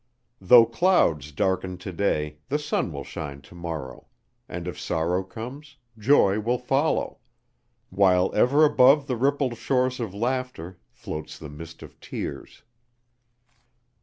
[0.39, 4.07] Though clouds darken to day, the sun will shine to morrow;
[4.49, 7.19] and if sorrow comes, joy will follow;
[7.91, 12.63] while ever above the rippled shores of laughter floats the mist of tears.